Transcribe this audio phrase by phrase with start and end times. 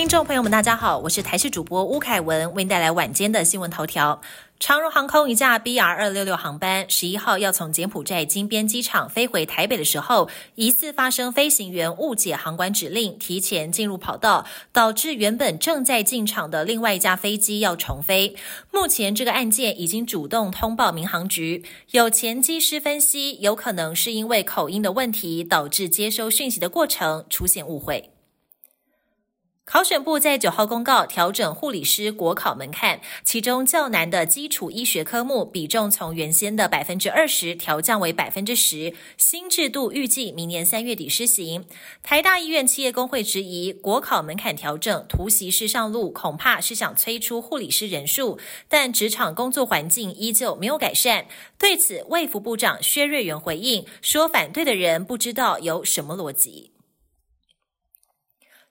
[0.00, 4.22] 听众朋友们，大家好，我是台视主播吴凯文，为您带来晚间的新闻头条。
[4.58, 18.34] 长荣航空一架 BR 二六六航班，十一号要从柬埔寨金边机场飞回台北的时候，疑似发生飞行员误解航管指令，提前进入跑道，导致原本正在进场的另外一架飞机要重飞。
[18.70, 28.09] 目前这个案件已经主动通报民航局，有前机师分析，有可能是因为口音的问题，导致接收讯息的过程出现误会。
[29.72, 38.92] 考选部在九号公告调整护理师国考门槛，其中较难的基础医学科目比重从原先的百分之二十调降为百分之十。
[39.16, 41.64] 新制度预计明年三月底施行。
[42.02, 51.26] 台大医院企业工会质疑国考门槛调整，突袭式上路，恐怕是想催出护理师人数，但职场工作环境依旧没有改善。
[51.56, 56.72] 对此，卫福部长薛瑞元回应说：“反对的人不知道有什么逻辑。”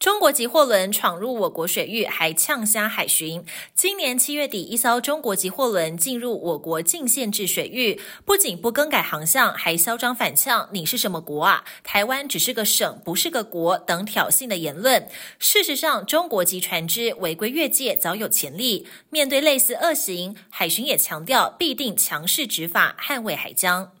[0.00, 3.44] 中国籍货轮闯入我国水域，还呛虾海巡。
[3.74, 11.64] 今年七月底，一艘中国籍货轮进入我国禁限制水域，不仅不更改航向，还嚣张反呛：“你是什么国啊？
[11.84, 15.06] 台湾只是个省，不是个国。”等挑衅的言论。
[15.38, 18.86] 事实上，中国籍船只违规越界早有潜力。
[19.10, 23.92] 面对类似恶行，海巡也强调必定强势执法，捍卫海疆。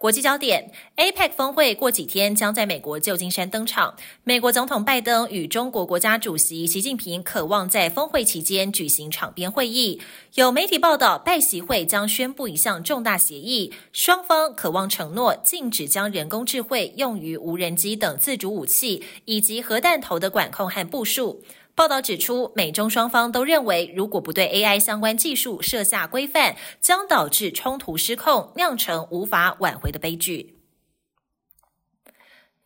[0.00, 3.96] 国际焦点：APEC 峰会过几天将在美国旧金山登场。
[4.24, 10.00] 美国总统拜登与中国国家主席习近平渴望在峰会期间举行场边会议。
[10.36, 21.42] 有媒体报道，拜习会将宣布一项重大协议，双方渴望承诺禁止将人工智慧用于无人机等自主武器以及核弹头的管控和部署。
[21.74, 30.59] 报道指出，美中双方都认为，如果不对 AI 相关技术设下规范，将导致冲突失控，酿成无法挽回的悲剧。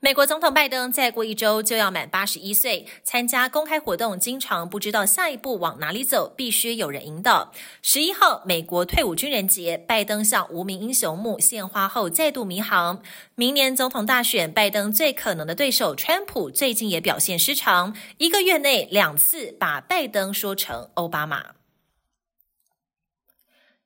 [0.04, 7.50] 美国总统拜登再过一周就要满八十一岁，参加公开活动经常不知道下一步往哪里走，必须有人引导。
[7.80, 13.00] 十一号，美国退伍军人节，拜登向无名英雄墓献花后再度迷航。
[13.34, 21.63] 明年总统大选，拜登最可能的对手川普最近也表现失常，一个月内两次把拜登说成奥巴马。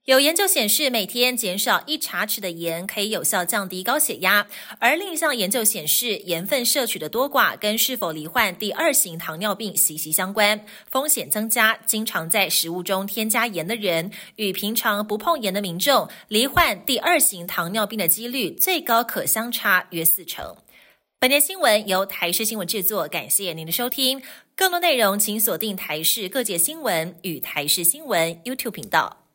[0.08, 4.46] 有研究显示，每天减少一茶匙的盐可以有效降低高血压。
[4.78, 11.78] 而另一项研究显示，盐分摄取的多寡跟是否罹患第二型糖尿病息息相关，风险增加。
[11.84, 20.56] 经常在食物中添加盐的人，与平常不碰盐的民众，罹患第二型糖尿病的几率最高可相差约四成。
[21.20, 24.22] 本节新闻由台视新闻制作，感谢您的收听。
[24.56, 29.27] 更多内容请锁定台视各界新闻与台视新闻 YouTube 频道。